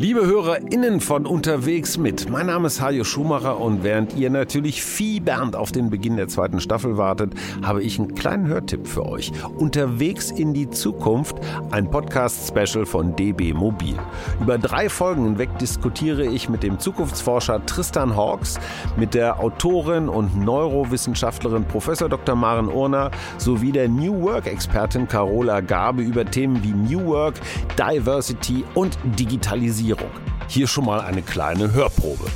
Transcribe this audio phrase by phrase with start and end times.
[0.00, 5.54] Liebe HörerInnen von Unterwegs mit, mein Name ist Hajo Schumacher und während ihr natürlich fiebernd
[5.54, 9.30] auf den Beginn der zweiten Staffel wartet, habe ich einen kleinen Hörtipp für euch.
[9.58, 11.36] Unterwegs in die Zukunft,
[11.70, 13.94] ein Podcast-Special von DB Mobil.
[14.40, 18.58] Über drei Folgen hinweg diskutiere ich mit dem Zukunftsforscher Tristan Hawks,
[18.96, 22.36] mit der Autorin und Neurowissenschaftlerin Professor Dr.
[22.36, 27.34] Maren Urner sowie der New Work-Expertin Carola Gabe über Themen wie New Work,
[27.76, 29.89] Diversity und Digitalisierung.
[29.90, 30.10] Digitalisierung.
[30.48, 32.26] Hier schon mal eine kleine Hörprobe.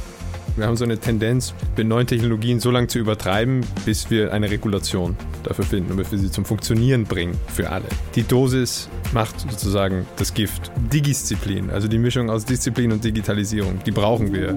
[0.57, 4.49] Wir haben so eine Tendenz, mit neuen Technologien so lange zu übertreiben, bis wir eine
[4.51, 7.87] Regulation dafür finden und wir sie zum Funktionieren bringen für alle.
[8.15, 10.71] Die Dosis macht sozusagen das Gift.
[10.93, 14.57] Digisziplin, also die Mischung aus Disziplin und Digitalisierung, die brauchen wir.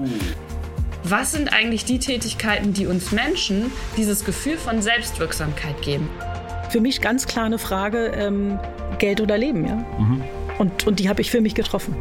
[1.02, 6.08] Was sind eigentlich die Tätigkeiten, die uns Menschen dieses Gefühl von Selbstwirksamkeit geben?
[6.70, 8.60] Für mich ganz klar eine Frage, ähm,
[8.98, 9.76] Geld oder Leben, ja.
[9.98, 10.22] Mhm.
[10.58, 11.96] Und, und die habe ich für mich getroffen.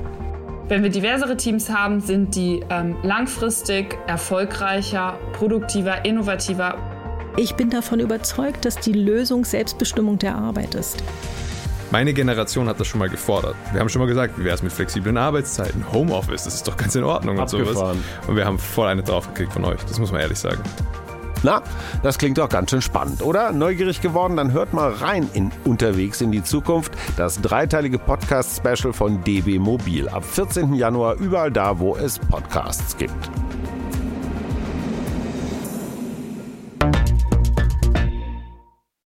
[0.69, 6.77] Wenn wir diversere Teams haben, sind die ähm, langfristig erfolgreicher, produktiver, innovativer.
[7.37, 11.01] Ich bin davon überzeugt, dass die Lösung Selbstbestimmung der Arbeit ist.
[11.89, 13.55] Meine Generation hat das schon mal gefordert.
[13.71, 16.75] Wir haben schon mal gesagt, wie wäre es mit flexiblen Arbeitszeiten, Homeoffice, das ist doch
[16.75, 17.67] ganz in Ordnung Abgefahren.
[17.67, 17.97] und sowas.
[18.27, 20.61] Und wir haben voll eine draufgekriegt von euch, das muss man ehrlich sagen.
[21.43, 21.61] Na,
[22.03, 23.51] das klingt doch ganz schön spannend, oder?
[23.51, 24.37] Neugierig geworden?
[24.37, 30.09] Dann hört mal rein in Unterwegs in die Zukunft, das dreiteilige Podcast-Special von DB Mobil.
[30.09, 30.73] Ab 14.
[30.73, 33.29] Januar überall da, wo es Podcasts gibt.